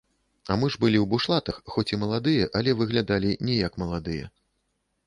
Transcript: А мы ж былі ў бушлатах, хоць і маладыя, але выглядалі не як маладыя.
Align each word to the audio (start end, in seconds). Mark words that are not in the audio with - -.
А 0.53 0.55
мы 0.61 0.69
ж 0.75 0.79
былі 0.85 0.97
ў 1.01 1.05
бушлатах, 1.13 1.59
хоць 1.75 1.87
і 1.93 2.01
маладыя, 2.05 2.49
але 2.61 2.77
выглядалі 2.81 3.39
не 3.51 3.61
як 3.65 3.73
маладыя. 3.85 4.25